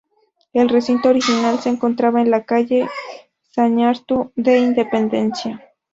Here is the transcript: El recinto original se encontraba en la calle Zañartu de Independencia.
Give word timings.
El 0.51 0.67
recinto 0.69 1.09
original 1.09 1.59
se 1.59 1.69
encontraba 1.69 2.21
en 2.23 2.31
la 2.31 2.43
calle 2.43 2.89
Zañartu 3.53 4.31
de 4.35 4.57
Independencia. 4.57 5.63